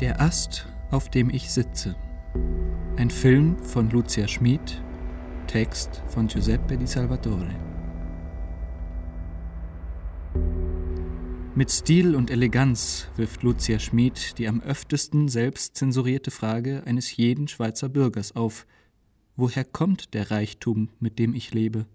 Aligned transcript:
Der 0.00 0.20
Ast, 0.20 0.68
auf 0.92 1.10
dem 1.10 1.28
ich 1.28 1.50
sitze. 1.50 1.96
Ein 2.96 3.10
Film 3.10 3.58
von 3.64 3.90
Lucia 3.90 4.28
Schmid, 4.28 4.80
Text 5.48 6.04
von 6.06 6.28
Giuseppe 6.28 6.78
Di 6.78 6.86
Salvatore. 6.86 7.50
Mit 11.56 11.72
Stil 11.72 12.14
und 12.14 12.30
Eleganz 12.30 13.08
wirft 13.16 13.42
Lucia 13.42 13.80
Schmid 13.80 14.38
die 14.38 14.46
am 14.46 14.60
öftesten 14.60 15.26
selbst 15.26 15.76
zensurierte 15.76 16.30
Frage 16.30 16.84
eines 16.86 17.16
jeden 17.16 17.48
Schweizer 17.48 17.88
Bürgers 17.88 18.36
auf: 18.36 18.68
Woher 19.34 19.64
kommt 19.64 20.14
der 20.14 20.30
Reichtum, 20.30 20.90
mit 21.00 21.18
dem 21.18 21.34
ich 21.34 21.52
lebe? 21.54 21.86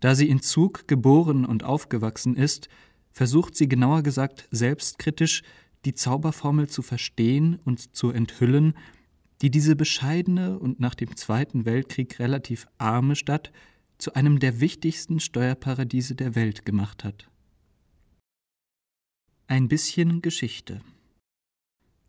Da 0.00 0.14
sie 0.14 0.28
in 0.28 0.42
Zug 0.42 0.86
geboren 0.86 1.46
und 1.46 1.64
aufgewachsen 1.64 2.36
ist, 2.36 2.68
versucht 3.10 3.56
sie 3.56 3.68
genauer 3.68 4.02
gesagt 4.02 4.48
selbstkritisch, 4.50 5.42
die 5.84 5.94
Zauberformel 5.94 6.68
zu 6.68 6.82
verstehen 6.82 7.58
und 7.64 7.94
zu 7.96 8.10
enthüllen, 8.10 8.74
die 9.42 9.50
diese 9.50 9.76
bescheidene 9.76 10.58
und 10.58 10.80
nach 10.80 10.94
dem 10.94 11.16
Zweiten 11.16 11.64
Weltkrieg 11.64 12.18
relativ 12.18 12.66
arme 12.78 13.16
Stadt 13.16 13.52
zu 13.98 14.14
einem 14.14 14.38
der 14.38 14.60
wichtigsten 14.60 15.20
Steuerparadiese 15.20 16.14
der 16.14 16.34
Welt 16.34 16.64
gemacht 16.64 17.04
hat. 17.04 17.28
Ein 19.46 19.68
bisschen 19.68 20.22
Geschichte. 20.22 20.80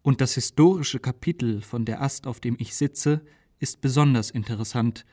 Und 0.01 0.21
das 0.21 0.35
historische 0.35 0.99
Kapitel 0.99 1.61
von 1.61 1.85
der 1.85 2.01
Ast, 2.01 2.27
auf 2.27 2.39
dem 2.39 2.55
ich 2.59 2.75
sitze, 2.75 3.21
ist 3.59 3.81
besonders 3.81 4.31
interessant, 4.31 5.05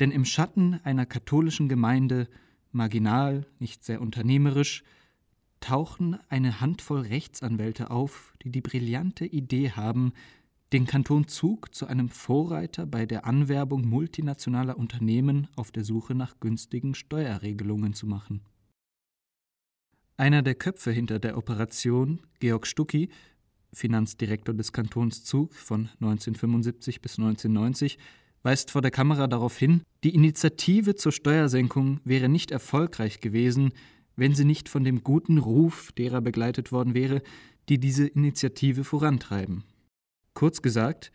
denn 0.00 0.10
im 0.10 0.24
Schatten 0.24 0.80
einer 0.82 1.06
katholischen 1.06 1.68
Gemeinde, 1.68 2.28
marginal, 2.72 3.46
nicht 3.58 3.84
sehr 3.84 4.00
unternehmerisch, 4.00 4.82
tauchen 5.62 6.18
eine 6.28 6.60
Handvoll 6.60 7.00
Rechtsanwälte 7.00 7.90
auf, 7.90 8.34
die 8.42 8.50
die 8.50 8.60
brillante 8.60 9.24
Idee 9.24 9.70
haben, 9.70 10.12
den 10.72 10.86
Kanton 10.86 11.28
Zug 11.28 11.74
zu 11.74 11.86
einem 11.86 12.08
Vorreiter 12.08 12.86
bei 12.86 13.06
der 13.06 13.26
Anwerbung 13.26 13.86
multinationaler 13.86 14.76
Unternehmen 14.76 15.48
auf 15.56 15.70
der 15.70 15.84
Suche 15.84 16.14
nach 16.14 16.40
günstigen 16.40 16.94
Steuerregelungen 16.94 17.94
zu 17.94 18.06
machen. 18.06 18.40
Einer 20.16 20.42
der 20.42 20.54
Köpfe 20.54 20.90
hinter 20.90 21.18
der 21.18 21.36
Operation, 21.36 22.20
Georg 22.38 22.66
Stucki, 22.66 23.10
Finanzdirektor 23.72 24.54
des 24.54 24.72
Kantons 24.72 25.24
Zug 25.24 25.54
von 25.54 25.88
1975 26.00 27.00
bis 27.00 27.18
1990, 27.18 27.98
weist 28.42 28.70
vor 28.70 28.82
der 28.82 28.90
Kamera 28.90 29.26
darauf 29.26 29.56
hin, 29.56 29.82
die 30.04 30.14
Initiative 30.14 30.94
zur 30.94 31.12
Steuersenkung 31.12 32.00
wäre 32.04 32.28
nicht 32.28 32.50
erfolgreich 32.50 33.20
gewesen, 33.20 33.72
wenn 34.16 34.34
sie 34.34 34.44
nicht 34.44 34.68
von 34.68 34.84
dem 34.84 35.02
guten 35.02 35.38
Ruf 35.38 35.92
derer 35.92 36.20
begleitet 36.20 36.72
worden 36.72 36.94
wäre, 36.94 37.22
die 37.68 37.78
diese 37.78 38.06
Initiative 38.06 38.84
vorantreiben. 38.84 39.64
Kurz 40.34 40.62
gesagt, 40.62 41.12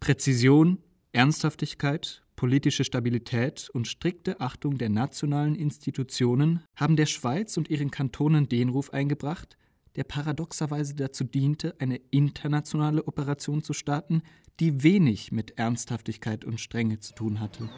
Präzision, 0.00 0.78
Ernsthaftigkeit, 1.12 2.22
politische 2.36 2.84
Stabilität 2.84 3.70
und 3.72 3.88
strikte 3.88 4.40
Achtung 4.40 4.76
der 4.76 4.90
nationalen 4.90 5.54
Institutionen 5.54 6.62
haben 6.76 6.96
der 6.96 7.06
Schweiz 7.06 7.56
und 7.56 7.70
ihren 7.70 7.90
Kantonen 7.90 8.48
den 8.48 8.68
Ruf 8.68 8.92
eingebracht, 8.92 9.56
der 9.96 10.04
paradoxerweise 10.04 10.94
dazu 10.94 11.24
diente, 11.24 11.74
eine 11.78 11.96
internationale 12.10 13.06
Operation 13.08 13.62
zu 13.62 13.72
starten, 13.72 14.22
die 14.60 14.82
wenig 14.82 15.32
mit 15.32 15.58
Ernsthaftigkeit 15.58 16.44
und 16.44 16.60
Strenge 16.60 17.00
zu 17.00 17.14
tun 17.14 17.40
hatte. 17.40 17.68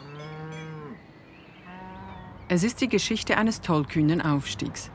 Es 2.51 2.63
ist 2.63 2.81
die 2.81 2.89
Geschichte 2.89 3.37
eines 3.37 3.61
tollkühnen 3.61 4.23
Aufstiegs. 4.23 4.89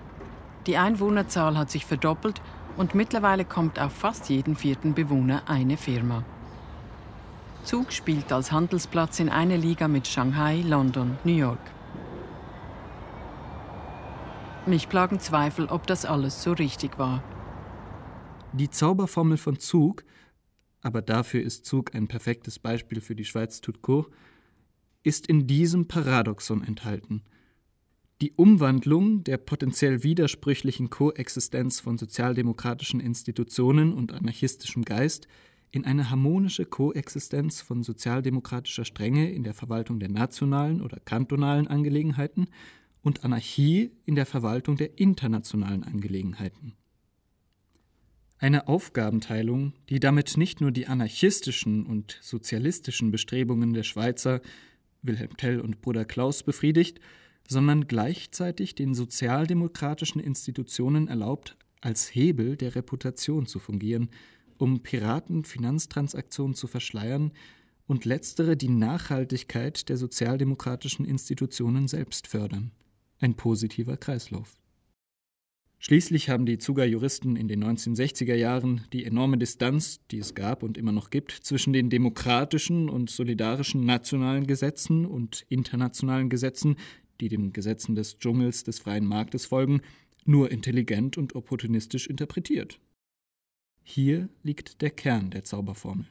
Die 0.67 0.77
Einwohnerzahl 0.77 1.57
hat 1.57 1.71
sich 1.71 1.87
verdoppelt 1.87 2.43
und 2.77 2.97
mittlerweile 2.97 3.45
kommt 3.45 3.79
auf 3.79 3.93
fast 3.93 4.29
jeden 4.29 4.57
vierten 4.57 4.93
Bewohner 4.93 5.49
eine 5.49 5.77
Firma. 5.77 6.25
Zug 7.63 7.93
spielt 7.93 8.33
als 8.33 8.51
Handelsplatz 8.51 9.21
in 9.21 9.29
einer 9.29 9.57
Liga 9.57 9.87
mit 9.87 10.09
Shanghai, 10.09 10.63
London, 10.67 11.17
New 11.23 11.37
York. 11.37 11.61
Mich 14.67 14.89
plagen 14.89 15.21
Zweifel, 15.21 15.67
ob 15.67 15.87
das 15.87 16.05
alles 16.05 16.43
so 16.43 16.55
richtig 16.55 16.99
war. 16.99 17.23
Die 18.53 18.69
Zauberformel 18.69 19.37
von 19.37 19.61
Zug, 19.61 20.03
aber 20.83 21.03
dafür 21.03 21.45
ist 21.45 21.67
Zug 21.67 21.95
ein 21.95 22.09
perfektes 22.09 22.59
Beispiel 22.59 23.01
für 23.01 23.15
die 23.15 23.25
Schweiz 23.25 23.61
tut 23.61 23.81
court, 23.81 24.11
ist 25.05 25.29
in 25.29 25.47
diesem 25.47 25.87
Paradoxon 25.87 26.65
enthalten– 26.65 27.23
die 28.21 28.33
Umwandlung 28.33 29.25
der 29.25 29.39
potenziell 29.39 30.03
widersprüchlichen 30.03 30.89
Koexistenz 30.89 31.81
von 31.81 31.99
sozialdemokratischen 31.99 33.01
Institutionen 33.01 33.93
und 33.93 34.13
anarchistischem 34.13 34.85
Geist 34.85 35.27
in 35.73 35.85
eine 35.85 36.11
harmonische 36.11 36.65
Koexistenz 36.65 37.61
von 37.61 37.83
sozialdemokratischer 37.83 38.85
Strenge 38.85 39.33
in 39.33 39.43
der 39.43 39.55
Verwaltung 39.55 39.99
der 39.99 40.09
nationalen 40.09 40.81
oder 40.81 41.01
kantonalen 41.01 41.67
Angelegenheiten 41.67 42.47
und 43.03 43.25
Anarchie 43.25 43.91
in 44.07 44.15
der 44.15 44.27
Verwaltung 44.27 44.77
der 44.77 44.99
internationalen 44.99 45.83
Angelegenheiten. 45.83 46.75
Eine 48.39 48.69
Aufgabenteilung, 48.69 49.73
die 49.89 50.01
damit 50.01 50.37
nicht 50.37 50.61
nur 50.61 50.71
die 50.71 50.87
anarchistischen 50.87 51.87
und 51.87 52.19
sozialistischen 52.23 53.11
Bestrebungen 53.11 53.73
der 53.73 53.83
Schweizer 53.83 54.41
Wilhelm 55.03 55.37
Tell 55.37 55.61
und 55.61 55.81
Bruder 55.81 56.05
Klaus 56.05 56.43
befriedigt, 56.43 57.01
sondern 57.49 57.87
gleichzeitig 57.87 58.75
den 58.75 58.95
sozialdemokratischen 58.95 60.21
Institutionen 60.21 61.09
erlaubt, 61.09 61.57
als 61.81 62.15
Hebel 62.15 62.57
der 62.57 62.75
Reputation 62.75 63.47
zu 63.47 63.59
fungieren, 63.59 64.09
um 64.57 64.83
Piraten-Finanztransaktionen 64.83 66.55
zu 66.55 66.67
verschleiern 66.67 67.33
und 67.87 68.05
letztere 68.05 68.57
die 68.57 68.71
Nachhaltigkeit 68.71 69.89
der 69.89 69.97
sozialdemokratischen 69.97 71.05
Institutionen 71.05 71.89
selbst 71.89 72.27
fördern. 72.27 72.71
Ein 73.19 73.35
positiver 73.35 73.97
Kreislauf. 73.97 74.57
Schließlich 75.79 76.31
haben 76.31 76.47
die 76.47 76.57
Zuger 76.57 76.87
Juristen 76.87 77.37
in 77.37 77.47
den 77.47 77.63
1960er 77.63 78.35
Jahren 78.35 78.87
die 78.95 79.05
enorme 79.05 79.37
Distanz, 79.37 80.01
die 80.11 80.19
es 80.19 80.35
gab 80.35 80.63
und 80.63 80.79
immer 80.79 80.93
noch 80.93 81.11
gibt, 81.11 81.33
zwischen 81.33 81.75
den 81.75 81.91
demokratischen 81.91 82.89
und 82.89 83.11
solidarischen 83.11 83.85
nationalen 83.85 84.47
Gesetzen 84.47 85.05
und 85.05 85.45
internationalen 85.51 86.31
Gesetzen 86.31 86.77
die 87.21 87.29
den 87.29 87.53
Gesetzen 87.53 87.95
des 87.95 88.19
Dschungels 88.19 88.65
des 88.65 88.79
freien 88.79 89.07
Marktes 89.07 89.47
folgen, 89.47 89.81
nur 90.25 90.51
intelligent 90.51 91.19
und 91.19 91.35
opportunistisch 91.35 92.07
interpretiert. 92.07 92.81
Hier 93.83 94.29
liegt 94.43 94.81
der 94.81 94.91
Kern 94.91 95.31
der 95.31 95.45
Zauberformel. 95.45 96.07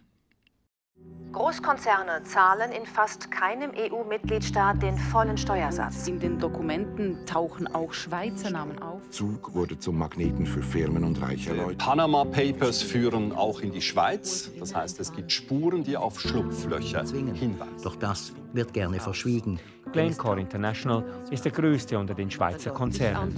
Großkonzerne 1.34 2.22
zahlen 2.26 2.72
in 2.72 2.86
fast 2.86 3.32
keinem 3.32 3.72
EU-Mitgliedstaat 3.76 4.84
den 4.84 4.96
vollen 4.96 5.36
Steuersatz. 5.36 6.08
In 6.08 6.20
den 6.20 6.38
Dokumenten 6.38 7.26
tauchen 7.26 7.66
auch 7.74 7.92
Schweizer 7.92 8.52
Namen 8.52 8.80
auf. 8.80 9.02
Zug 9.10 9.56
wurde 9.56 9.80
zum 9.80 9.98
Magneten 9.98 10.46
für 10.46 10.62
Firmen 10.62 11.04
und 11.04 11.20
reiche 11.24 11.56
Leute. 11.56 11.78
Panama 11.78 12.24
Papers 12.24 12.84
führen 12.84 13.32
auch 13.32 13.62
in 13.62 13.72
die 13.72 13.82
Schweiz. 13.82 14.52
Das 14.60 14.76
heißt, 14.76 15.00
es 15.00 15.12
gibt 15.12 15.32
Spuren, 15.32 15.84
die 15.84 15.98
auf 15.98 16.20
Schlupflöcher 16.20 17.04
hinweisen. 17.04 17.84
Doch 17.84 17.96
das 17.96 18.32
wird 18.54 18.72
gerne 18.72 19.00
verschwiegen. 19.00 19.60
Glencore 19.92 20.40
International 20.40 21.04
ist 21.32 21.46
der 21.46 21.52
größte 21.52 21.98
unter 21.98 22.14
den 22.14 22.30
Schweizer 22.30 22.70
Konzernen. 22.70 23.36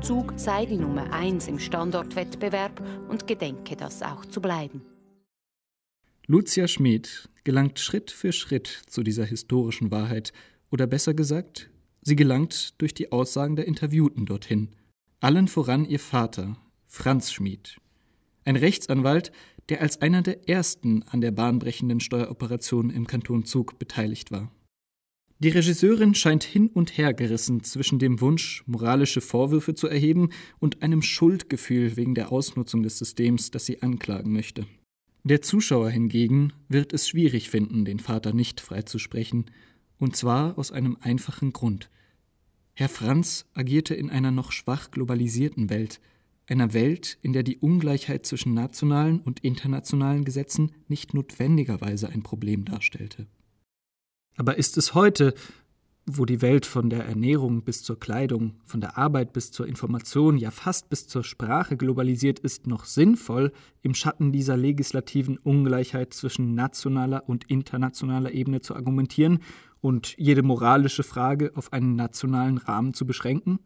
Zug 0.00 0.32
sei 0.36 0.64
die 0.64 0.78
Nummer 0.78 1.12
eins 1.12 1.48
im 1.48 1.58
Standortwettbewerb 1.58 2.80
und 3.08 3.26
gedenke 3.26 3.74
das 3.74 4.02
auch 4.02 4.24
zu 4.24 4.40
bleiben. 4.40 4.95
Lucia 6.28 6.66
Schmid 6.66 7.28
gelangt 7.44 7.78
Schritt 7.78 8.10
für 8.10 8.32
Schritt 8.32 8.66
zu 8.88 9.04
dieser 9.04 9.24
historischen 9.24 9.92
Wahrheit, 9.92 10.32
oder 10.72 10.88
besser 10.88 11.14
gesagt, 11.14 11.70
sie 12.02 12.16
gelangt 12.16 12.74
durch 12.78 12.94
die 12.94 13.12
Aussagen 13.12 13.54
der 13.54 13.68
Interviewten 13.68 14.26
dorthin. 14.26 14.70
Allen 15.20 15.46
voran 15.46 15.84
ihr 15.84 16.00
Vater, 16.00 16.56
Franz 16.88 17.30
Schmid. 17.30 17.76
Ein 18.44 18.56
Rechtsanwalt, 18.56 19.30
der 19.68 19.80
als 19.80 20.02
einer 20.02 20.22
der 20.22 20.48
ersten 20.48 21.04
an 21.04 21.20
der 21.20 21.30
bahnbrechenden 21.30 22.00
Steueroperation 22.00 22.90
im 22.90 23.06
Kanton 23.06 23.44
Zug 23.44 23.78
beteiligt 23.78 24.32
war. 24.32 24.50
Die 25.38 25.50
Regisseurin 25.50 26.16
scheint 26.16 26.42
hin 26.42 26.66
und 26.66 26.98
her 26.98 27.14
gerissen 27.14 27.62
zwischen 27.62 28.00
dem 28.00 28.20
Wunsch, 28.20 28.64
moralische 28.66 29.20
Vorwürfe 29.20 29.74
zu 29.74 29.86
erheben 29.86 30.30
und 30.58 30.82
einem 30.82 31.02
Schuldgefühl 31.02 31.96
wegen 31.96 32.16
der 32.16 32.32
Ausnutzung 32.32 32.82
des 32.82 32.98
Systems, 32.98 33.52
das 33.52 33.66
sie 33.66 33.80
anklagen 33.82 34.32
möchte. 34.32 34.66
Der 35.26 35.42
Zuschauer 35.42 35.90
hingegen 35.90 36.52
wird 36.68 36.92
es 36.92 37.08
schwierig 37.08 37.50
finden, 37.50 37.84
den 37.84 37.98
Vater 37.98 38.32
nicht 38.32 38.60
freizusprechen, 38.60 39.46
und 39.98 40.14
zwar 40.14 40.56
aus 40.56 40.70
einem 40.70 40.98
einfachen 41.00 41.52
Grund. 41.52 41.90
Herr 42.74 42.88
Franz 42.88 43.44
agierte 43.52 43.96
in 43.96 44.08
einer 44.08 44.30
noch 44.30 44.52
schwach 44.52 44.92
globalisierten 44.92 45.68
Welt, 45.68 46.00
einer 46.46 46.72
Welt, 46.74 47.18
in 47.22 47.32
der 47.32 47.42
die 47.42 47.56
Ungleichheit 47.56 48.24
zwischen 48.24 48.54
nationalen 48.54 49.18
und 49.18 49.40
internationalen 49.40 50.24
Gesetzen 50.24 50.70
nicht 50.86 51.12
notwendigerweise 51.12 52.08
ein 52.08 52.22
Problem 52.22 52.64
darstellte. 52.64 53.26
Aber 54.36 54.58
ist 54.58 54.78
es 54.78 54.94
heute, 54.94 55.34
wo 56.08 56.24
die 56.24 56.40
Welt 56.40 56.66
von 56.66 56.88
der 56.88 57.04
Ernährung 57.04 57.62
bis 57.62 57.82
zur 57.82 57.98
Kleidung, 57.98 58.54
von 58.64 58.80
der 58.80 58.96
Arbeit 58.96 59.32
bis 59.32 59.50
zur 59.50 59.66
Information, 59.66 60.38
ja 60.38 60.52
fast 60.52 60.88
bis 60.88 61.08
zur 61.08 61.24
Sprache 61.24 61.76
globalisiert 61.76 62.38
ist, 62.38 62.68
noch 62.68 62.84
sinnvoll, 62.84 63.52
im 63.82 63.94
Schatten 63.94 64.30
dieser 64.30 64.56
legislativen 64.56 65.36
Ungleichheit 65.36 66.14
zwischen 66.14 66.54
nationaler 66.54 67.28
und 67.28 67.50
internationaler 67.50 68.30
Ebene 68.30 68.60
zu 68.60 68.76
argumentieren 68.76 69.40
und 69.80 70.14
jede 70.16 70.42
moralische 70.42 71.02
Frage 71.02 71.50
auf 71.56 71.72
einen 71.72 71.96
nationalen 71.96 72.58
Rahmen 72.58 72.94
zu 72.94 73.04
beschränken? 73.04 73.58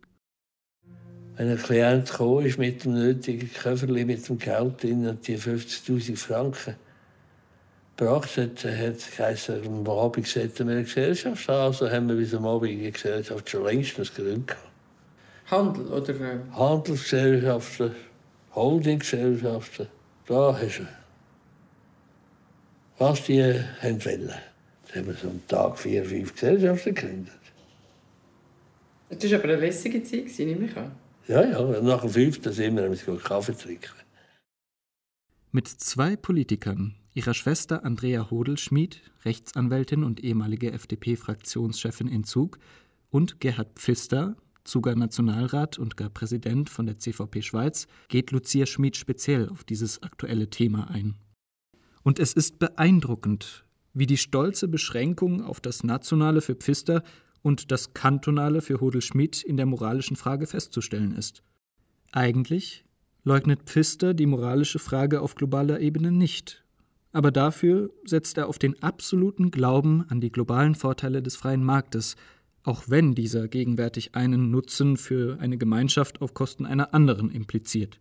Wenn 1.37 1.49
ein 1.49 1.59
Klient 1.59 2.11
ist 2.45 2.59
mit 2.59 2.85
dem 2.85 2.95
nötigen 2.95 3.51
Köfferli, 3.53 4.05
mit 4.05 4.29
dem 4.29 4.39
Geld 4.39 4.83
drin 4.83 5.07
und 5.07 5.27
die 5.29 5.37
50.000 5.37 6.17
Franken, 6.17 6.75
gebracht 8.01 8.37
hat, 8.39 8.63
geheißen, 8.63 9.67
am 9.67 9.87
Abend 9.87 10.27
sollten 10.27 10.67
wir 10.69 10.75
eine 10.75 10.85
Gesellschaft 10.85 11.49
haben. 11.49 11.67
Also 11.67 11.91
haben 11.91 12.09
wir 12.09 12.17
bis 12.17 12.35
am 12.35 12.47
Abend 12.47 12.71
eine 12.71 12.91
Gesellschaft 12.91 13.49
schon 13.49 13.65
längstens 13.65 14.15
gegründet. 14.15 14.57
Handel 15.51 15.87
oder? 15.89 16.15
Äh? 16.15 16.39
Handelsgesellschaften, 16.53 17.95
Holdinggesellschaften, 18.55 19.89
da 20.27 20.59
hast 20.59 20.79
du. 20.79 20.87
Was 22.99 23.25
die 23.25 23.43
haben 23.43 24.05
wollen. 24.05 24.29
Da 24.29 24.95
haben 24.95 25.07
wir 25.07 25.15
so 25.15 25.29
am 25.29 25.47
Tag 25.47 25.79
vier, 25.79 26.05
fünf 26.05 26.33
Gesellschaften 26.35 26.95
gegründet. 26.95 27.35
Das 29.11 29.31
war 29.31 29.39
aber 29.39 29.49
eine 29.49 29.57
lässige 29.57 30.03
Zeit, 30.03 30.27
nehme 30.39 30.67
ich 30.67 30.77
an. 30.77 30.93
Ja, 31.27 31.43
ja, 31.43 31.81
nach 31.81 32.01
dem 32.01 32.11
fünften 32.11 32.53
sind 32.53 32.77
wir, 32.77 32.85
haben 32.85 32.99
wir 33.07 33.19
Kaffee 33.19 33.55
trinken. 33.55 33.91
Mit 35.53 35.69
zwei 35.69 36.17
Politikern, 36.17 36.95
ihrer 37.15 37.35
Schwester 37.35 37.85
Andrea 37.85 38.31
Hodelschmied, 38.31 39.03
Rechtsanwältin 39.25 40.05
und 40.05 40.23
ehemalige 40.23 40.73
FDP-Fraktionschefin 40.73 42.09
in 42.09 42.25
Zug, 42.25 42.59
und 43.11 43.41
Gerhard 43.41 43.75
Pfister, 43.75 44.37
Zuger 44.63 44.95
Nationalrat 44.95 45.79
und 45.79 45.97
gar 45.97 46.11
Präsident 46.11 46.71
von 46.71 46.87
der 46.87 46.99
CVP 46.99 47.43
Schweiz, 47.43 47.87
geht 48.09 48.31
Lucia 48.31 48.67
Schmid 48.67 48.97
speziell 48.97 49.49
auf 49.49 49.65
dieses 49.65 50.03
aktuelle 50.03 50.49
Thema 50.49 50.91
ein. 50.91 51.17
Und 52.03 52.19
es 52.19 52.33
ist 52.33 52.59
beeindruckend, 52.59 53.65
wie 53.93 54.07
die 54.07 54.17
stolze 54.17 54.69
Beschränkung 54.69 55.43
auf 55.43 55.61
das 55.61 55.83
Nationale 55.83 56.41
für 56.41 56.55
Pfister 56.55 57.03
und 57.43 57.73
das 57.73 57.95
Kantonale 57.95 58.61
für 58.61 58.81
Hodel-Schmidt 58.81 59.43
in 59.43 59.57
der 59.57 59.67
moralischen 59.67 60.17
Frage 60.17 60.47
festzustellen 60.47 61.13
ist. 61.17 61.43
Eigentlich 62.13 62.85
leugnet 63.25 63.63
Pfister 63.65 64.15
die 64.15 64.27
moralische 64.27 64.79
Frage 64.79 65.21
auf 65.21 65.35
globaler 65.35 65.81
Ebene 65.81 66.13
nicht 66.13 66.65
aber 67.13 67.31
dafür 67.31 67.91
setzt 68.05 68.39
er 68.39 68.49
auf 68.49 68.59
den 68.59 68.83
absoluten 68.83 69.51
Glauben 69.51 70.05
an 70.09 70.21
die 70.21 70.31
globalen 70.31 70.75
Vorteile 70.75 71.23
des 71.23 71.37
freien 71.37 71.65
Marktes, 71.65 72.17
auch 72.63 72.85
wenn 72.89 73.15
dieser 73.15 73.49
gegenwärtig 73.49 74.15
einen 74.15 74.51
Nutzen 74.51 74.97
für 74.97 75.39
eine 75.41 75.59
Gemeinschaft 75.59 76.21
auf 76.21 76.35
Kosten 76.35 76.67
einer 76.67 76.95
anderen 76.95 77.31
impliziert, 77.31 78.01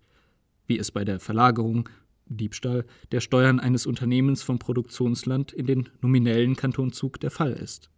wie 0.67 0.77
es 0.77 0.91
bei 0.91 1.05
der 1.05 1.19
Verlagerung, 1.19 1.89
Diebstahl 2.27 2.85
der 3.11 3.21
Steuern 3.21 3.59
eines 3.59 3.87
Unternehmens 3.87 4.43
vom 4.43 4.59
Produktionsland 4.59 5.51
in 5.51 5.65
den 5.65 5.89
nominellen 6.01 6.55
Kantonzug 6.55 7.19
der 7.19 7.31
Fall 7.31 7.53
ist. 7.53 7.89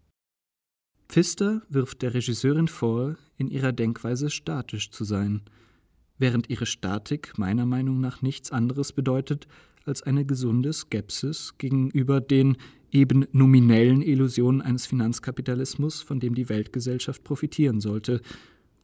Pfister 1.10 1.64
wirft 1.68 2.02
der 2.02 2.14
Regisseurin 2.14 2.70
vor, 2.70 3.18
in 3.36 3.50
ihrer 3.50 3.74
Denkweise 3.74 4.30
statisch 4.30 4.92
zu 4.92 5.04
sein, 5.04 5.42
während 6.22 6.50
ihre 6.50 6.66
Statik 6.66 7.38
meiner 7.38 7.66
Meinung 7.66 8.00
nach 8.00 8.22
nichts 8.22 8.52
anderes 8.52 8.94
bedeutet, 8.94 9.48
als 9.86 10.04
eine 10.04 10.26
gesunde 10.26 10.72
Skepsis 10.72 11.58
gegenüber 11.58 12.22
den 12.22 12.58
eben 12.92 13.26
nominellen 13.32 14.02
Illusionen 14.02 14.62
eines 14.62 14.86
Finanzkapitalismus, 14.86 16.02
von 16.02 16.20
dem 16.20 16.36
die 16.36 16.50
Weltgesellschaft 16.50 17.24
profitieren 17.24 17.82
sollte, 17.82 18.22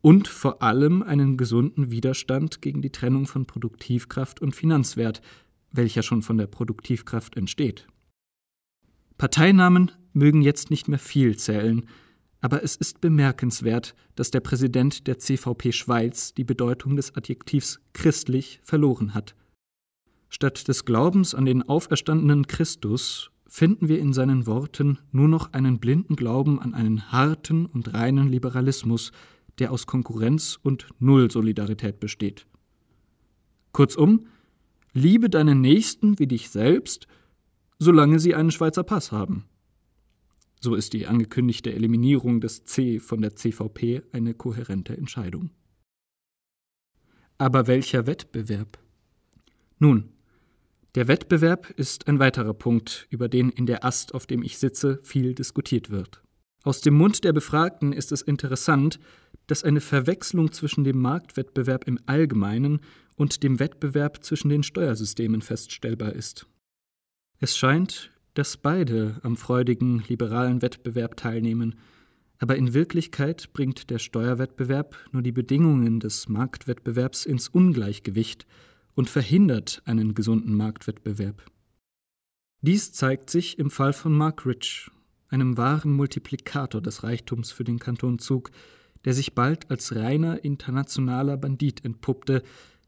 und 0.01 0.27
vor 0.27 0.61
allem 0.61 1.03
einen 1.03 1.37
gesunden 1.37 1.91
Widerstand 1.91 2.61
gegen 2.61 2.81
die 2.81 2.91
Trennung 2.91 3.27
von 3.27 3.45
Produktivkraft 3.45 4.41
und 4.41 4.55
Finanzwert, 4.55 5.21
welcher 5.71 6.03
schon 6.03 6.21
von 6.21 6.37
der 6.37 6.47
Produktivkraft 6.47 7.35
entsteht. 7.35 7.87
Parteinamen 9.17 9.91
mögen 10.13 10.41
jetzt 10.41 10.69
nicht 10.69 10.87
mehr 10.87 10.99
viel 10.99 11.37
zählen, 11.37 11.87
aber 12.41 12.63
es 12.63 12.75
ist 12.75 13.01
bemerkenswert, 13.01 13.95
dass 14.15 14.31
der 14.31 14.39
Präsident 14.39 15.07
der 15.07 15.19
CVP 15.19 15.71
Schweiz 15.71 16.33
die 16.33 16.43
Bedeutung 16.43 16.95
des 16.95 17.15
Adjektivs 17.15 17.79
christlich 17.93 18.59
verloren 18.63 19.13
hat. 19.13 19.35
Statt 20.29 20.67
des 20.67 20.85
Glaubens 20.85 21.33
an 21.33 21.45
den 21.45 21.63
auferstandenen 21.63 22.47
Christus 22.47 23.31
finden 23.47 23.87
wir 23.87 23.99
in 23.99 24.13
seinen 24.13 24.45
Worten 24.45 24.99
nur 25.11 25.27
noch 25.27 25.53
einen 25.53 25.79
blinden 25.79 26.15
Glauben 26.15 26.59
an 26.59 26.73
einen 26.73 27.11
harten 27.11 27.65
und 27.65 27.93
reinen 27.93 28.27
Liberalismus, 28.27 29.11
der 29.59 29.71
aus 29.71 29.87
Konkurrenz 29.87 30.59
und 30.61 30.87
Nullsolidarität 30.99 31.99
besteht. 31.99 32.45
Kurzum, 33.71 34.27
liebe 34.93 35.29
deinen 35.29 35.61
Nächsten 35.61 36.19
wie 36.19 36.27
dich 36.27 36.49
selbst, 36.49 37.07
solange 37.79 38.19
sie 38.19 38.35
einen 38.35 38.51
Schweizer 38.51 38.83
Pass 38.83 39.11
haben. 39.11 39.45
So 40.59 40.75
ist 40.75 40.94
die 40.94 41.07
angekündigte 41.07 41.74
Eliminierung 41.74 42.42
des 42.42 42.65
C 42.65 43.00
von 43.00 43.21
der 43.21 43.36
CVP 43.36 44.01
eine 44.12 44.33
kohärente 44.33 44.98
Entscheidung. 44.98 45.51
Aber 47.38 47.68
welcher 47.68 48.07
Wettbewerb? 48.07 48.80
Nun, 49.77 50.09
der 50.95 51.07
Wettbewerb 51.07 51.69
ist 51.71 52.07
ein 52.07 52.18
weiterer 52.18 52.56
Punkt, 52.56 53.06
über 53.12 53.30
den 53.30 53.51
in 53.51 53.68
der 53.68 53.86
Ast, 53.86 54.15
auf 54.15 54.25
dem 54.25 54.42
ich 54.42 54.57
sitze, 54.57 55.00
viel 55.04 55.36
diskutiert 55.36 55.92
wird. 55.92 56.24
Aus 56.63 56.81
dem 56.81 56.95
Mund 56.95 57.24
der 57.24 57.33
Befragten 57.33 57.94
ist 57.94 58.12
es 58.12 58.24
interessant, 58.24 59.00
dass 59.45 59.63
eine 59.63 59.80
Verwechslung 59.80 60.51
zwischen 60.51 60.83
dem 60.83 61.00
Marktwettbewerb 61.00 61.88
im 61.88 62.00
Allgemeinen 62.07 62.81
und 63.15 63.44
dem 63.44 63.59
Wettbewerb 63.59 64.24
zwischen 64.24 64.50
den 64.50 64.63
Steuersystemen 64.63 65.42
feststellbar 65.42 66.13
ist. 66.13 66.48
Es 67.39 67.56
scheint, 67.56 68.12
dass 68.37 68.57
beide 68.57 69.19
am 69.23 69.35
freudigen 69.35 70.03
liberalen 70.07 70.61
Wettbewerb 70.61 71.17
teilnehmen, 71.17 71.75
aber 72.39 72.55
in 72.55 72.73
Wirklichkeit 72.73 73.51
bringt 73.53 73.89
der 73.89 73.97
Steuerwettbewerb 73.97 74.95
nur 75.11 75.23
die 75.23 75.31
Bedingungen 75.31 75.99
des 75.99 76.29
Marktwettbewerbs 76.29 77.25
ins 77.25 77.47
Ungleichgewicht, 77.47 78.45
und 78.97 79.11
verhindert 79.11 79.83
einen 79.85 80.15
gesunden 80.15 80.55
Marktwettbewerb. 80.55 81.45
Dies 82.61 82.91
zeigt 82.91 83.29
sich 83.29 83.59
im 83.59 83.69
Fall 83.69 83.93
von 83.93 84.11
Mark 84.11 84.47
Rich, 84.47 84.89
einem 85.29 85.55
wahren 85.55 85.91
Multiplikator 85.93 86.81
des 86.81 87.03
Reichtums 87.03 87.51
für 87.51 87.63
den 87.63 87.77
Kanton 87.77 88.17
Zug, 88.17 88.49
der 89.06 89.13
sich 89.13 89.35
bald 89.35 89.69
als 89.69 89.95
reiner 89.95 90.44
internationaler 90.44 91.37
Bandit 91.37 91.85
entpuppte, 91.85 92.41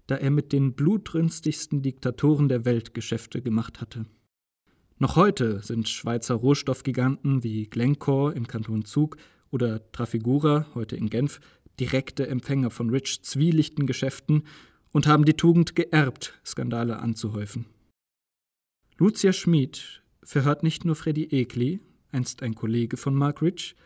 da 0.07 0.15
er 0.15 0.31
mit 0.31 0.51
den 0.51 0.73
blutrünstigsten 0.73 1.83
Diktatoren 1.83 2.49
der 2.49 2.65
Welt 2.65 2.95
Geschäfte 2.95 3.43
gemacht 3.43 3.79
hatte. 3.79 4.07
Noch 5.01 5.15
heute 5.15 5.61
sind 5.61 5.87
Schweizer 5.87 6.35
Rohstoffgiganten 6.35 7.41
wie 7.41 7.67
Glencore 7.67 8.33
im 8.33 8.47
Kanton 8.47 8.83
Zug 8.83 9.15
oder 9.49 9.89
Trafigura, 9.93 10.67
heute 10.75 10.97
in 10.97 11.09
Genf, 11.09 11.39
direkte 11.79 12.27
Empfänger 12.27 12.69
von 12.69 12.89
Rich 12.89 13.23
zwielichten 13.23 13.87
Geschäften 13.87 14.43
und 14.91 15.07
haben 15.07 15.23
die 15.23 15.35
Tugend 15.35 15.73
geerbt, 15.77 16.37
Skandale 16.45 16.99
anzuhäufen. 16.99 17.65
Lucia 18.97 19.31
Schmid 19.31 20.03
verhört 20.21 20.63
nicht 20.63 20.83
nur 20.83 20.97
Freddy 20.97 21.29
Ekli, 21.31 21.79
einst 22.11 22.43
ein 22.43 22.53
Kollege 22.53 22.97
von 22.97 23.15
Mark 23.15 23.41
Rich, 23.41 23.77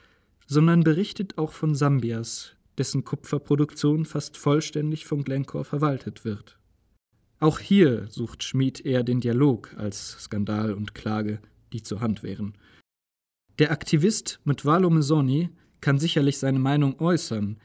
sondern 0.48 0.84
berichtet 0.84 1.38
auch 1.38 1.52
von 1.52 1.76
Sambias, 1.76 2.56
dessen 2.80 3.04
Kupferproduktion 3.04 4.06
fast 4.06 4.36
vollständig 4.36 5.06
von 5.06 5.24
Glencore 5.24 5.64
verwaltet 5.64 6.26
wird. 6.26 6.58
Auch 7.44 7.60
hier 7.60 8.08
sucht 8.08 8.42
Schmid 8.42 8.86
eher 8.86 9.04
den 9.04 9.20
Dialog 9.20 9.76
als 9.76 10.12
Skandal 10.12 10.74
und 10.74 10.96
Klage, 10.96 11.42
die 11.74 11.84
zur 11.84 12.00
Hand 12.00 12.24
wären. 12.24 12.54
Der 13.60 13.72
Aktivist 13.72 14.40
Mtwalo 14.46 14.90
Mesoni 14.90 15.50
kann 15.82 16.00
sicherlich 16.00 16.38
seine 16.38 16.60
Meinung 16.60 17.02
äußern, 17.02 17.58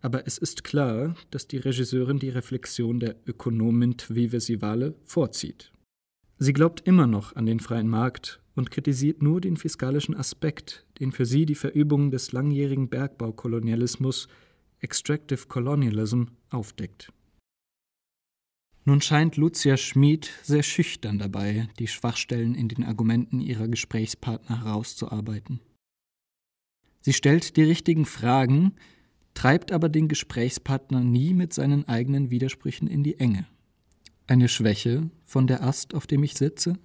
aber 0.00 0.28
es 0.28 0.38
ist 0.38 0.62
klar, 0.62 1.16
dass 1.32 1.48
die 1.48 1.56
Regisseurin 1.56 2.20
die 2.20 2.28
Reflexion 2.28 3.00
der 3.00 3.16
Ökonomin 3.26 3.96
Vive 4.08 4.38
Sivale 4.38 4.94
vorzieht. 5.02 5.72
Sie 6.38 6.52
glaubt 6.52 6.86
immer 6.86 7.08
noch 7.08 7.34
an 7.34 7.46
den 7.46 7.58
freien 7.58 7.88
Markt 7.88 8.40
und 8.54 8.70
kritisiert 8.70 9.22
nur 9.22 9.40
den 9.40 9.56
fiskalischen 9.56 10.14
Aspekt, 10.14 10.86
den 11.00 11.10
für 11.10 11.26
sie 11.26 11.46
die 11.46 11.56
Verübung 11.56 12.12
des 12.12 12.30
langjährigen 12.30 12.88
Bergbaukolonialismus 12.88 14.28
Extractive 14.78 15.48
Colonialism 15.48 16.26
aufdeckt. 16.48 17.10
Nun 18.88 19.00
scheint 19.00 19.36
Lucia 19.36 19.76
Schmid 19.76 20.30
sehr 20.44 20.62
schüchtern 20.62 21.18
dabei, 21.18 21.68
die 21.80 21.88
Schwachstellen 21.88 22.54
in 22.54 22.68
den 22.68 22.84
Argumenten 22.84 23.40
ihrer 23.40 23.66
Gesprächspartner 23.66 24.64
herauszuarbeiten. 24.64 25.60
Sie 27.00 27.12
stellt 27.12 27.56
die 27.56 27.64
richtigen 27.64 28.04
Fragen, 28.04 28.74
treibt 29.34 29.72
aber 29.72 29.88
den 29.88 30.06
Gesprächspartner 30.06 31.00
nie 31.00 31.34
mit 31.34 31.52
seinen 31.52 31.88
eigenen 31.88 32.30
Widersprüchen 32.30 32.86
in 32.86 33.02
die 33.02 33.18
Enge. 33.18 33.46
Eine 34.28 34.48
Schwäche 34.48 35.10
von 35.24 35.48
der 35.48 35.64
Ast, 35.64 35.92
auf 35.92 36.06
dem 36.06 36.22
ich 36.22 36.34
sitze? 36.34 36.78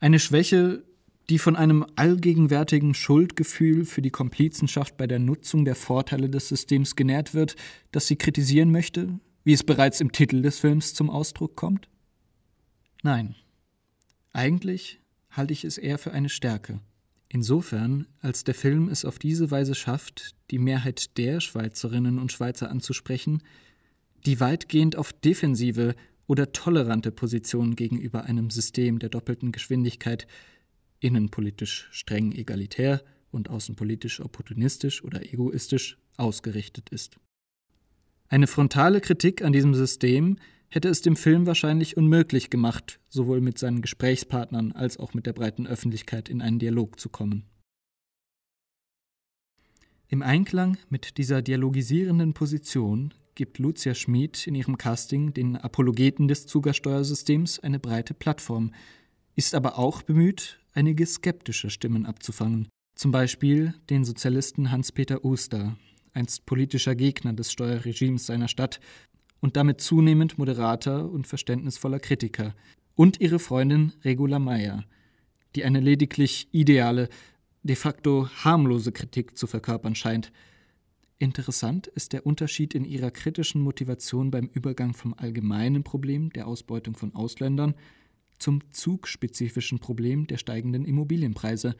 Eine 0.00 0.20
Schwäche, 0.20 0.82
die 1.28 1.38
von 1.38 1.56
einem 1.56 1.84
allgegenwärtigen 1.94 2.94
Schuldgefühl 2.94 3.84
für 3.84 4.00
die 4.00 4.10
Komplizenschaft 4.10 4.96
bei 4.96 5.06
der 5.06 5.18
Nutzung 5.18 5.66
der 5.66 5.74
Vorteile 5.74 6.30
des 6.30 6.48
Systems 6.48 6.96
genährt 6.96 7.34
wird, 7.34 7.54
das 7.90 8.06
sie 8.06 8.16
kritisieren 8.16 8.70
möchte, 8.70 9.20
wie 9.48 9.54
es 9.54 9.64
bereits 9.64 10.02
im 10.02 10.12
Titel 10.12 10.42
des 10.42 10.58
Films 10.58 10.92
zum 10.92 11.08
Ausdruck 11.08 11.56
kommt? 11.56 11.88
Nein. 13.02 13.34
Eigentlich 14.34 15.00
halte 15.30 15.54
ich 15.54 15.64
es 15.64 15.78
eher 15.78 15.96
für 15.96 16.12
eine 16.12 16.28
Stärke. 16.28 16.82
Insofern, 17.30 18.06
als 18.20 18.44
der 18.44 18.52
Film 18.52 18.90
es 18.90 19.06
auf 19.06 19.18
diese 19.18 19.50
Weise 19.50 19.74
schafft, 19.74 20.34
die 20.50 20.58
Mehrheit 20.58 21.16
der 21.16 21.40
Schweizerinnen 21.40 22.18
und 22.18 22.30
Schweizer 22.30 22.70
anzusprechen, 22.70 23.42
die 24.26 24.38
weitgehend 24.38 24.96
auf 24.96 25.14
defensive 25.14 25.94
oder 26.26 26.52
tolerante 26.52 27.10
Positionen 27.10 27.74
gegenüber 27.74 28.24
einem 28.24 28.50
System 28.50 28.98
der 28.98 29.08
doppelten 29.08 29.50
Geschwindigkeit, 29.50 30.26
innenpolitisch 31.00 31.88
streng 31.90 32.32
egalitär 32.32 33.02
und 33.30 33.48
außenpolitisch 33.48 34.20
opportunistisch 34.20 35.02
oder 35.02 35.22
egoistisch 35.22 35.96
ausgerichtet 36.18 36.90
ist. 36.90 37.18
Eine 38.30 38.46
frontale 38.46 39.00
Kritik 39.00 39.42
an 39.42 39.52
diesem 39.52 39.74
System 39.74 40.36
hätte 40.68 40.88
es 40.88 41.00
dem 41.00 41.16
Film 41.16 41.46
wahrscheinlich 41.46 41.96
unmöglich 41.96 42.50
gemacht, 42.50 43.00
sowohl 43.08 43.40
mit 43.40 43.58
seinen 43.58 43.80
Gesprächspartnern 43.80 44.72
als 44.72 44.98
auch 44.98 45.14
mit 45.14 45.24
der 45.24 45.32
breiten 45.32 45.66
Öffentlichkeit 45.66 46.28
in 46.28 46.42
einen 46.42 46.58
Dialog 46.58 47.00
zu 47.00 47.08
kommen. 47.08 47.44
Im 50.08 50.22
Einklang 50.22 50.76
mit 50.90 51.16
dieser 51.16 51.40
dialogisierenden 51.40 52.34
Position 52.34 53.14
gibt 53.34 53.58
Lucia 53.58 53.94
Schmid 53.94 54.46
in 54.46 54.54
ihrem 54.54 54.76
Casting 54.76 55.32
den 55.32 55.56
Apologeten 55.56 56.28
des 56.28 56.46
Zugersteuersystems 56.46 57.60
eine 57.60 57.78
breite 57.78 58.12
Plattform, 58.12 58.74
ist 59.36 59.54
aber 59.54 59.78
auch 59.78 60.02
bemüht, 60.02 60.60
einige 60.74 61.06
skeptische 61.06 61.70
Stimmen 61.70 62.04
abzufangen, 62.04 62.68
zum 62.94 63.10
Beispiel 63.10 63.74
den 63.88 64.04
Sozialisten 64.04 64.70
Hans-Peter 64.70 65.24
Oster, 65.24 65.78
einst 66.18 66.44
politischer 66.46 66.94
Gegner 66.94 67.32
des 67.32 67.52
Steuerregimes 67.52 68.26
seiner 68.26 68.48
Stadt 68.48 68.80
und 69.40 69.56
damit 69.56 69.80
zunehmend 69.80 70.36
moderater 70.36 71.08
und 71.08 71.26
verständnisvoller 71.26 72.00
Kritiker, 72.00 72.54
und 72.96 73.20
ihre 73.20 73.38
Freundin 73.38 73.92
Regula 74.04 74.40
Meyer, 74.40 74.84
die 75.54 75.64
eine 75.64 75.78
lediglich 75.78 76.48
ideale, 76.50 77.08
de 77.62 77.76
facto 77.76 78.28
harmlose 78.44 78.90
Kritik 78.90 79.38
zu 79.38 79.46
verkörpern 79.46 79.94
scheint. 79.94 80.32
Interessant 81.18 81.86
ist 81.86 82.12
der 82.12 82.26
Unterschied 82.26 82.74
in 82.74 82.84
ihrer 82.84 83.12
kritischen 83.12 83.62
Motivation 83.62 84.32
beim 84.32 84.50
Übergang 84.52 84.94
vom 84.94 85.14
allgemeinen 85.14 85.84
Problem 85.84 86.30
der 86.32 86.48
Ausbeutung 86.48 86.96
von 86.96 87.14
Ausländern 87.14 87.74
zum 88.40 88.68
zugspezifischen 88.72 89.78
Problem 89.78 90.26
der 90.26 90.38
steigenden 90.38 90.84
Immobilienpreise, 90.84 91.76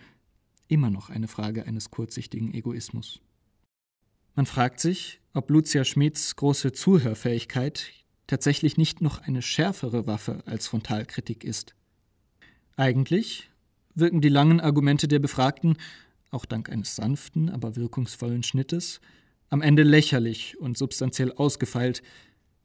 immer 0.68 0.90
noch 0.90 1.10
eine 1.10 1.26
Frage 1.26 1.66
eines 1.66 1.90
kurzsichtigen 1.90 2.54
Egoismus. 2.54 3.20
Man 4.34 4.46
fragt 4.46 4.80
sich, 4.80 5.20
ob 5.34 5.50
Lucia 5.50 5.84
Schmids 5.84 6.36
große 6.36 6.72
Zuhörfähigkeit 6.72 7.90
tatsächlich 8.26 8.76
nicht 8.76 9.00
noch 9.00 9.22
eine 9.22 9.42
schärfere 9.42 10.06
Waffe 10.06 10.42
als 10.46 10.68
Frontalkritik 10.68 11.44
ist. 11.44 11.74
Eigentlich 12.76 13.50
wirken 13.94 14.20
die 14.20 14.28
langen 14.28 14.60
Argumente 14.60 15.08
der 15.08 15.18
Befragten, 15.18 15.76
auch 16.30 16.44
dank 16.44 16.70
eines 16.70 16.94
sanften, 16.94 17.48
aber 17.50 17.74
wirkungsvollen 17.74 18.42
Schnittes, 18.42 19.00
am 19.48 19.62
Ende 19.62 19.82
lächerlich 19.82 20.58
und 20.58 20.76
substanziell 20.76 21.32
ausgefeilt, 21.32 22.02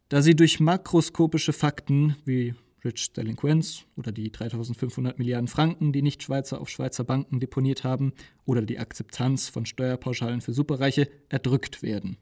da 0.09 0.21
sie 0.21 0.35
durch 0.35 0.59
makroskopische 0.59 1.53
Fakten 1.53 2.17
wie 2.25 2.55
Rich 2.83 3.13
Delinquenz 3.13 3.85
oder 3.95 4.11
die 4.11 4.31
3500 4.31 5.17
Milliarden 5.17 5.47
Franken, 5.47 5.93
die 5.93 6.01
Nicht-Schweizer 6.01 6.59
auf 6.59 6.69
Schweizer 6.69 7.03
Banken 7.03 7.39
deponiert 7.39 7.83
haben, 7.83 8.13
oder 8.45 8.61
die 8.61 8.79
Akzeptanz 8.79 9.49
von 9.49 9.65
Steuerpauschalen 9.65 10.41
für 10.41 10.53
Superreiche 10.53 11.09
erdrückt 11.29 11.81
werden. 11.81 12.17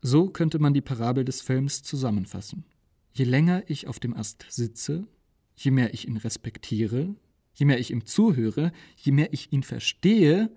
So 0.00 0.28
könnte 0.28 0.58
man 0.58 0.74
die 0.74 0.80
Parabel 0.80 1.24
des 1.24 1.42
Films 1.42 1.82
zusammenfassen. 1.82 2.64
Je 3.12 3.24
länger 3.24 3.62
ich 3.68 3.86
auf 3.86 4.00
dem 4.00 4.16
Ast 4.16 4.46
sitze, 4.48 5.06
je 5.54 5.70
mehr 5.70 5.94
ich 5.94 6.08
ihn 6.08 6.16
respektiere, 6.16 7.14
je 7.54 7.66
mehr 7.66 7.78
ich 7.78 7.90
ihm 7.90 8.06
zuhöre, 8.06 8.72
je 8.96 9.12
mehr 9.12 9.32
ich 9.32 9.52
ihn 9.52 9.62
verstehe, 9.62 10.50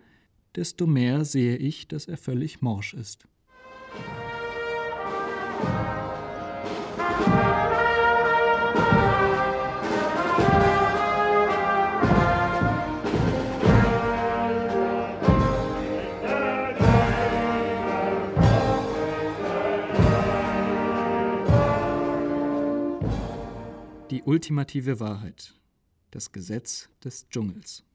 desto 0.55 0.87
mehr 0.87 1.25
sehe 1.25 1.57
ich, 1.57 1.87
dass 1.87 2.05
er 2.05 2.17
völlig 2.17 2.61
morsch 2.61 2.93
ist. 2.93 3.27
Ultimative 24.35 24.99
Wahrheit. 24.99 25.53
Das 26.11 26.33
Gesetz 26.33 26.89
des 27.01 27.29
Dschungels. 27.29 27.85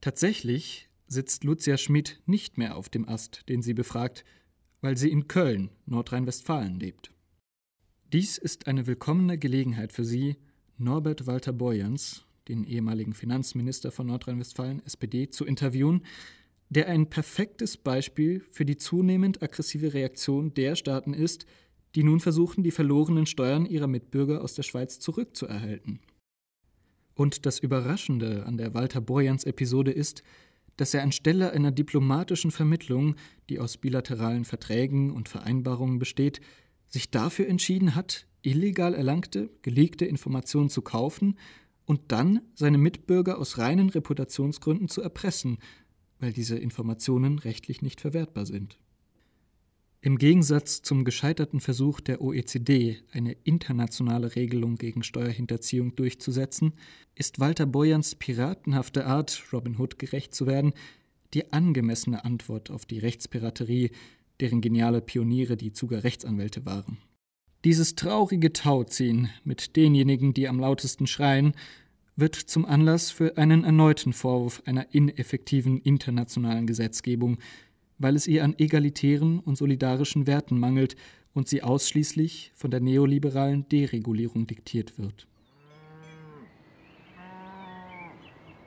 Tatsächlich 0.00 0.88
sitzt 1.06 1.44
Lucia 1.44 1.76
Schmid 1.76 2.22
nicht 2.24 2.56
mehr 2.56 2.78
auf 2.78 2.88
dem 2.88 3.06
Ast, 3.06 3.46
den 3.50 3.60
sie 3.60 3.74
befragt, 3.74 4.24
weil 4.80 4.96
sie 4.96 5.10
in 5.10 5.28
Köln, 5.28 5.68
Nordrhein-Westfalen, 5.84 6.80
lebt. 6.80 7.12
Dies 8.14 8.38
ist 8.38 8.68
eine 8.68 8.86
willkommene 8.86 9.36
Gelegenheit 9.36 9.92
für 9.92 10.06
sie, 10.06 10.38
Norbert 10.78 11.26
Walter 11.26 11.52
Borjans, 11.52 12.24
den 12.48 12.64
ehemaligen 12.64 13.12
Finanzminister 13.12 13.92
von 13.92 14.06
Nordrhein-Westfalen, 14.06 14.80
SPD, 14.86 15.28
zu 15.28 15.44
interviewen, 15.44 16.06
der 16.70 16.88
ein 16.88 17.10
perfektes 17.10 17.76
Beispiel 17.76 18.46
für 18.50 18.64
die 18.64 18.78
zunehmend 18.78 19.42
aggressive 19.42 19.92
Reaktion 19.92 20.54
der 20.54 20.74
Staaten 20.74 21.12
ist, 21.12 21.44
die 21.94 22.02
nun 22.02 22.20
versuchen, 22.20 22.62
die 22.62 22.70
verlorenen 22.70 23.26
Steuern 23.26 23.66
ihrer 23.66 23.86
Mitbürger 23.86 24.42
aus 24.42 24.54
der 24.54 24.62
Schweiz 24.62 24.98
zurückzuerhalten. 24.98 26.00
Und 27.14 27.46
das 27.46 27.58
Überraschende 27.58 28.44
an 28.44 28.58
der 28.58 28.74
Walter 28.74 29.00
Borjans-Episode 29.00 29.90
ist, 29.90 30.22
dass 30.76 30.92
er 30.92 31.02
anstelle 31.02 31.52
einer 31.52 31.72
diplomatischen 31.72 32.50
Vermittlung, 32.50 33.16
die 33.48 33.58
aus 33.58 33.78
bilateralen 33.78 34.44
Verträgen 34.44 35.10
und 35.10 35.28
Vereinbarungen 35.28 35.98
besteht, 35.98 36.40
sich 36.88 37.10
dafür 37.10 37.48
entschieden 37.48 37.94
hat, 37.94 38.26
illegal 38.42 38.94
erlangte, 38.94 39.50
gelegte 39.62 40.04
Informationen 40.04 40.68
zu 40.68 40.82
kaufen 40.82 41.38
und 41.86 42.00
dann 42.08 42.42
seine 42.54 42.78
Mitbürger 42.78 43.38
aus 43.38 43.58
reinen 43.58 43.88
Reputationsgründen 43.88 44.88
zu 44.88 45.00
erpressen, 45.00 45.58
weil 46.18 46.32
diese 46.32 46.58
Informationen 46.58 47.38
rechtlich 47.38 47.82
nicht 47.82 48.00
verwertbar 48.00 48.46
sind. 48.46 48.78
Im 50.00 50.18
Gegensatz 50.18 50.82
zum 50.82 51.04
gescheiterten 51.04 51.60
Versuch 51.60 52.00
der 52.00 52.20
OECD, 52.20 52.98
eine 53.12 53.32
internationale 53.44 54.36
Regelung 54.36 54.76
gegen 54.76 55.02
Steuerhinterziehung 55.02 55.96
durchzusetzen, 55.96 56.74
ist 57.14 57.40
Walter 57.40 57.66
Boyans 57.66 58.14
piratenhafte 58.14 59.06
Art, 59.06 59.42
Robin 59.52 59.78
Hood 59.78 59.98
gerecht 59.98 60.34
zu 60.34 60.46
werden, 60.46 60.74
die 61.34 61.52
angemessene 61.52 62.24
Antwort 62.24 62.70
auf 62.70 62.86
die 62.86 62.98
Rechtspiraterie, 62.98 63.90
deren 64.40 64.60
geniale 64.60 65.00
Pioniere 65.00 65.56
die 65.56 65.72
Zuger 65.72 66.04
Rechtsanwälte 66.04 66.64
waren. 66.66 66.98
Dieses 67.64 67.96
traurige 67.96 68.52
Tauziehen 68.52 69.28
mit 69.42 69.76
denjenigen, 69.76 70.34
die 70.34 70.46
am 70.46 70.60
lautesten 70.60 71.06
schreien, 71.06 71.54
wird 72.14 72.36
zum 72.36 72.64
Anlass 72.64 73.10
für 73.10 73.36
einen 73.36 73.64
erneuten 73.64 74.12
Vorwurf 74.12 74.62
einer 74.64 74.94
ineffektiven 74.94 75.78
internationalen 75.78 76.66
Gesetzgebung, 76.66 77.38
weil 77.98 78.16
es 78.16 78.26
ihr 78.26 78.44
an 78.44 78.54
egalitären 78.58 79.40
und 79.40 79.56
solidarischen 79.56 80.26
Werten 80.26 80.58
mangelt 80.58 80.96
und 81.34 81.48
sie 81.48 81.62
ausschließlich 81.62 82.52
von 82.54 82.70
der 82.70 82.80
neoliberalen 82.80 83.68
Deregulierung 83.68 84.46
diktiert 84.46 84.98
wird. 84.98 85.26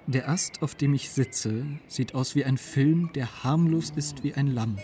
Der 0.07 0.27
Ast, 0.27 0.63
auf 0.63 0.73
dem 0.73 0.95
ich 0.95 1.11
sitze, 1.11 1.65
sieht 1.87 2.15
aus 2.15 2.35
wie 2.35 2.43
ein 2.43 2.57
Film, 2.57 3.11
der 3.13 3.43
harmlos 3.43 3.91
ist 3.95 4.23
wie 4.23 4.33
ein 4.33 4.47
Lamm. 4.47 4.77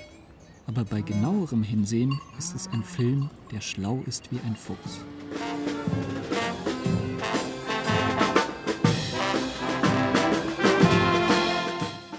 Aber 0.67 0.83
bei 0.85 1.01
genauerem 1.01 1.63
Hinsehen 1.63 2.19
ist 2.37 2.53
es 2.53 2.67
ein 2.67 2.83
Film, 2.83 3.29
der 3.51 3.61
schlau 3.61 4.03
ist 4.05 4.31
wie 4.31 4.39
ein 4.39 4.55
Fuchs. 4.55 5.03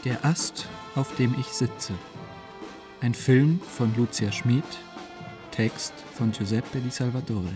Der 0.04 0.24
Ast, 0.24 0.68
auf 0.94 1.14
dem 1.16 1.34
ich 1.38 1.46
sitze. 1.46 1.92
Ein 3.02 3.12
Film 3.12 3.60
von 3.60 3.94
Lucia 3.94 4.32
Schmid, 4.32 4.64
Text 5.50 5.92
von 6.14 6.32
Giuseppe 6.32 6.80
Di 6.80 6.88
Salvatore. 6.88 7.52